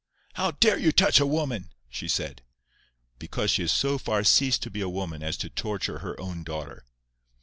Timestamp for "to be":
4.63-4.81